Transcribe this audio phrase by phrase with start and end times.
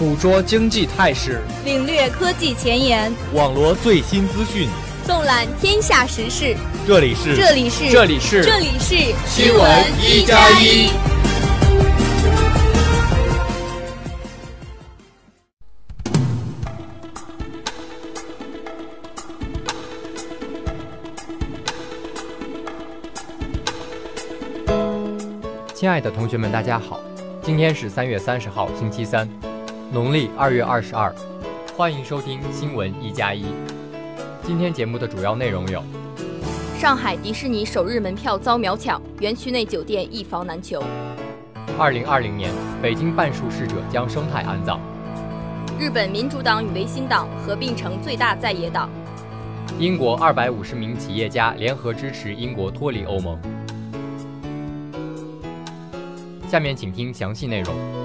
[0.00, 4.66] 捕捉经济态势，领略科技前沿，网罗最新资讯，
[5.04, 6.56] 纵览天下时事。
[6.86, 8.94] 这里是这里是这里是这里是
[9.26, 10.88] 新闻一加一。
[25.74, 26.98] 亲爱的同学们，大家好，
[27.42, 29.28] 今天是三月三十号，星期三。
[29.92, 31.12] 农历二月二十二，
[31.76, 33.44] 欢迎收听新闻一加一。
[34.44, 35.82] 今天节目的主要内容有：
[36.78, 40.78] 上海迪士尼首日门票遭秒抢，园区内酒店一房难求；
[41.76, 44.78] 二零二零年北京半数逝者将生态安葬；
[45.76, 48.88] 日本民主党与维新党合并成最大在野党；
[49.80, 53.36] 英国二百五十名企业家联合支持英国脱离欧盟。
[56.46, 57.99] 下面请听详细内容。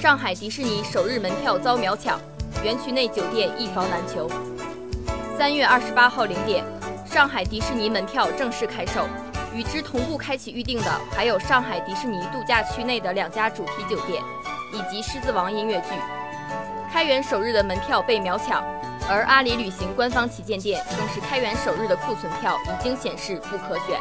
[0.00, 2.18] 上海迪士尼首日门票遭秒抢，
[2.64, 4.28] 园区内酒店一房难求。
[5.38, 6.64] 三月二十八号零点，
[7.04, 9.06] 上海迪士尼门票正式开售，
[9.54, 14.22] 与之同步开启预定的还有上海迪士尼度假区内的两家主题酒店，
[14.72, 15.88] 以及《狮子王》音乐剧。
[16.92, 18.64] 开园首日的门票被秒抢，
[19.10, 23.98] 而阿里旅行官方旗舰店更是开园首日的库存票已经显示不可选，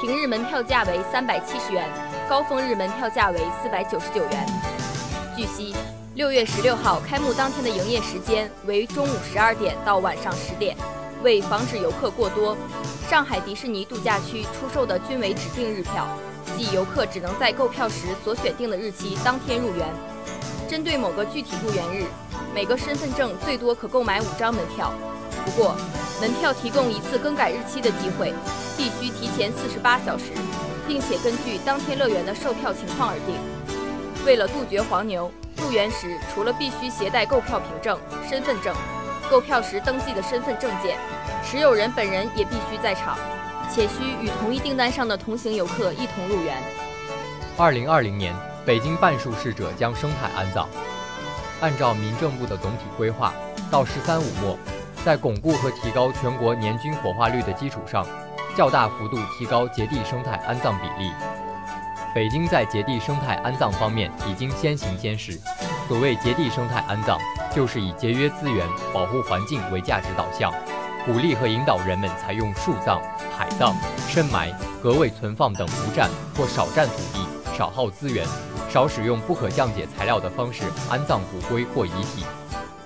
[0.00, 1.84] 平日门票价为三百七十元，
[2.28, 4.46] 高峰日门票价为四百九十九元。
[5.36, 5.74] 据悉，
[6.14, 10.76] 六月十六号开幕当天的营业时间为中午十二点到晚上十点，
[11.24, 12.56] 为防止游客过多，
[13.10, 16.06] 上海迪士尼度假区出售的均为指定日票，
[16.56, 19.88] 即游客只能在购票时所选定的日期当天入园。
[20.72, 22.06] 针对某个具体入园日，
[22.54, 24.90] 每个身份证最多可购买五张门票，
[25.44, 25.76] 不过
[26.18, 28.32] 门票提供一次更改日期的机会，
[28.74, 30.32] 必须提前四十八小时，
[30.88, 33.36] 并且根据当天乐园的售票情况而定。
[34.24, 38.74] 为了杜绝黄牛，入园时除了必须携带购票凭证、身份证、
[39.30, 40.96] 购票时登记的身份证件，
[41.44, 43.18] 持有人本人也必须在场，
[43.70, 46.56] 且需与同一订单上的同行游客一同入园。
[47.58, 48.34] 二零二零年，
[48.64, 50.68] 北京半数逝者将生态安葬。
[51.60, 53.32] 按照民政部的总体规划，
[53.70, 54.58] 到“十三五”末，
[55.04, 58.06] 在巩固和提高全国年均火化率的基础上，
[58.56, 61.10] 较大幅度提高节地生态安葬比例。
[62.14, 65.40] 北京在节地生态安葬方面已经先行先试。
[65.88, 67.18] 所谓节地生态安葬，
[67.54, 70.52] 就是以节约资源、保护环境为价值导向，
[71.04, 73.00] 鼓励和引导人们采用树葬、
[73.36, 73.74] 海葬、
[74.08, 74.52] 深埋、
[74.82, 78.26] 隔位存放等无占或少占土地、少耗资源。
[78.72, 82.24] 少使用不可降解材料的方式安葬骨灰或遗体，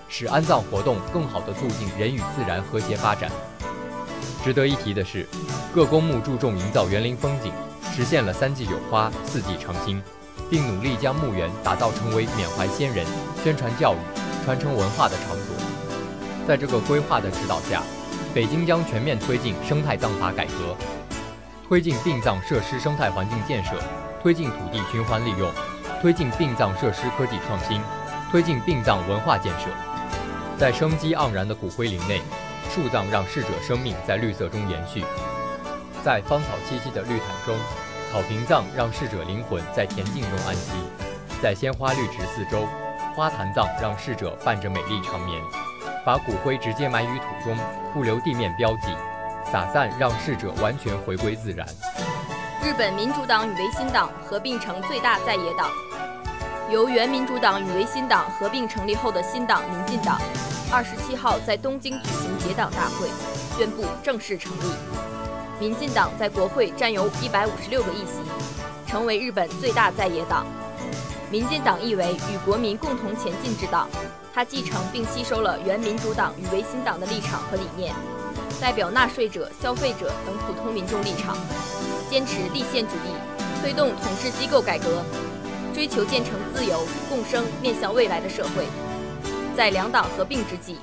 [0.09, 3.31] 使安葬活动更好地促进人与自然和谐发展。
[4.43, 5.25] 值得一提的是，
[5.73, 7.53] 各公墓注重营造园林风景，
[7.95, 10.03] 实现了三季有花、四季常青，
[10.51, 13.07] 并努力将墓园打造成为缅怀先人、
[13.45, 15.55] 宣传教育、传承文化的场所。
[16.49, 17.81] 在这个规划的指导下，
[18.35, 20.77] 北京将全面推进生态葬法改革，
[21.69, 23.81] 推进殡葬设施生态环境建设，
[24.21, 25.49] 推进土地循环利用。
[26.01, 27.81] 推进殡葬设施科技创新，
[28.31, 29.67] 推进殡葬文化建设。
[30.59, 32.21] 在生机盎然的骨灰林内，
[32.71, 35.03] 树葬让逝者生命在绿色中延续；
[36.05, 37.57] 在芳草萋萋的绿毯中，
[38.12, 40.73] 草坪葬让逝者灵魂在恬静中安息；
[41.43, 42.67] 在鲜花绿植四周，
[43.15, 45.41] 花坛葬让逝者伴着美丽长眠。
[46.05, 47.57] 把骨灰直接埋于土中，
[47.93, 48.95] 不留地面标记，
[49.51, 51.66] 撒散让逝者完全回归自然。
[52.63, 55.69] 日本民主党与维新党合并成最大在野党。
[56.68, 60.21] 由原民主党与维新党合并成立后的新党民进党，
[60.68, 63.09] 二十七号在东京举行结党大会，
[63.57, 64.65] 宣布正式成立。
[65.60, 70.45] 民进党在国会占有一百五十六个议席，成为日本最大在野党。
[71.30, 73.89] 民进党意为与国民共同前进之党，
[74.34, 77.95] 它继承并吸收了原民主党与维新党的立场和理念，
[78.60, 81.36] 代表纳税者、消费者等普通民众立场，
[82.10, 85.04] 坚持立宪主义，推动统治机构改革。
[85.77, 88.67] 追求建成自由、共生、面向未来的社会。
[89.55, 90.78] 在两党合并之际，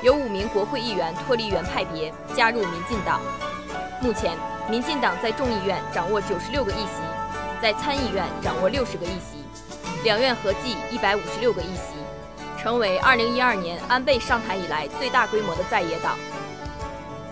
[0.00, 3.20] 有五名国会议员脱离原派别，加入民进党。
[4.00, 4.36] 目前，
[4.70, 7.02] 民进党在众议院掌握九十六个议席，
[7.60, 9.42] 在参议院掌握六十个议席，
[10.04, 16.16] 两院合计一百五十六个议席，成为二零一二年安倍上台以来最大规模的在野党。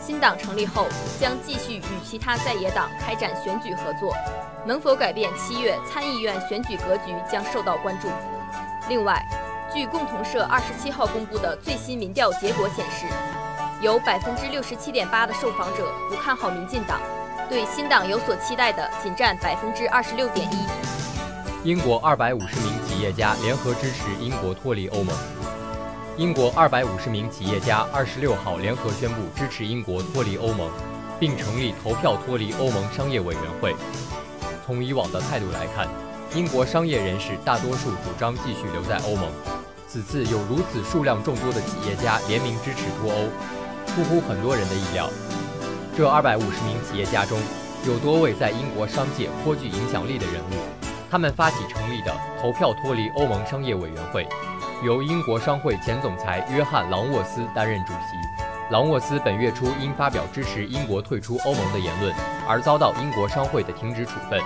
[0.05, 0.89] 新党成立后，
[1.21, 4.13] 将继续与其他在野党开展选举合作，
[4.67, 8.09] 能否改变七月参议院选举格局将受到关注。
[8.89, 9.25] 另外，
[9.73, 13.07] 据共同社二十七号公布的最新民调结果显示。
[13.83, 16.99] 有百分之六十七点八的受访者不看好民进党，
[17.47, 20.57] 对新党有所期待的仅占百分之二十六点一。
[21.63, 25.15] 英国二百五十名企业家联合支持英国脱离欧盟。
[26.17, 30.71] 英国二百五十名企业家二十六号联合宣布支持英国脱离欧盟，
[31.21, 33.77] 并成立投票脱离欧盟商业委员会。
[34.67, 35.87] 从以往的态度来看，
[36.35, 39.31] 英国商业人士大多数主张继续留在欧盟。
[39.87, 43.29] 此次有如此数量众多的企业家联名支持脱欧。
[43.87, 45.09] 出乎很多人的意料，
[45.97, 47.39] 这二百五十名企业家中
[47.87, 50.55] 有多位在英国商界颇具影响力的人物。
[51.09, 54.27] 他们发起成立的投票脱离欧盟商业委员会，
[54.85, 58.36] 由英国商会前总裁约翰·朗沃斯担任主席。
[58.69, 62.13] 朗沃斯本月初因发表支持英国退出欧盟的言论
[62.49, 64.41] 而遭到英国商会的停职处分。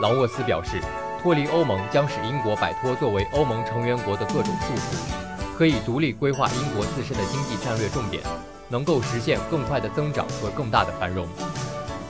[0.00, 0.80] 朗沃斯表示，
[1.22, 8.22] 脱离欧盟将使英国摆脱作为欧盟成员国的各种束缚，可以独立规划英国自身的经济战略重点。
[8.70, 11.28] 能够实现更快的增长和更大的繁荣。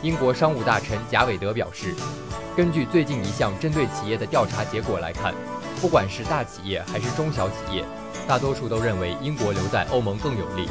[0.00, 1.92] 英国商务大臣贾韦德表示，
[2.56, 5.34] 根据最近一项针对企业的调查结果来看，
[5.80, 7.84] 不管是大企业还是中小企业，
[8.28, 10.68] 大多数都认为英国留在欧盟更有利，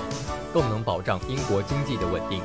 [0.54, 2.42] 更能保障英国经济的稳定。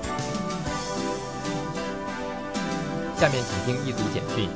[3.17, 4.49] 下面请听一组简讯。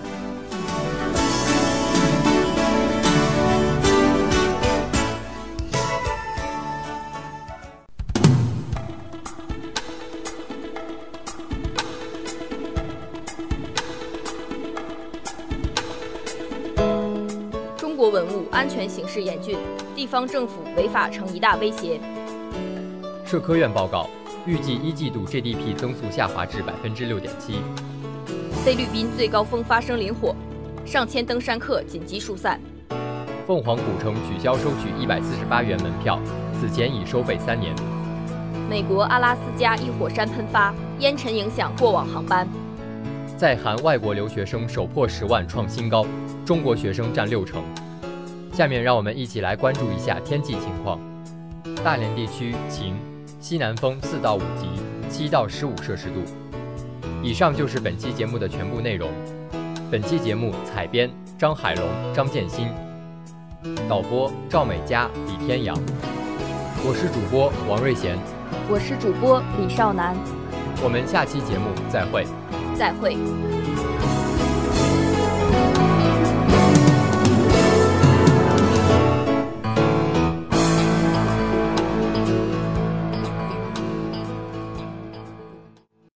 [17.76, 19.56] 中国文物安全形势严峻，
[19.94, 22.00] 地方政府违法成一大威胁。
[23.30, 24.10] 社科院报告，
[24.44, 27.60] 预计一季度 GDP 增速下滑至百分之六点七。
[28.64, 30.34] 菲律宾最高峰发生林火，
[30.84, 32.60] 上千登山客紧急疏散。
[33.46, 36.18] 凤凰古城取消收取一百四十八元门票，
[36.58, 37.72] 此前已收费三年。
[38.68, 42.48] 美国阿拉斯加一火山喷发，烟尘影响过往航班。
[43.36, 46.04] 在韩外国留学生首破十万创新高，
[46.44, 47.62] 中国学生占六成。
[48.52, 50.98] 下面让我们一起来关注一下天气情况。
[51.84, 52.96] 大连地区晴，
[53.40, 54.68] 西南风四到五级，
[55.08, 56.20] 七到十五摄氏度。
[57.22, 59.10] 以上就是本期节目的全部内容。
[59.90, 62.68] 本期节目采编张海龙、张建新，
[63.88, 65.74] 导播赵美佳、李天阳。
[66.84, 68.18] 我是主播王瑞贤，
[68.68, 70.14] 我是主播李少楠。
[70.84, 72.26] 我们下期节目再会。
[72.76, 73.16] 再会。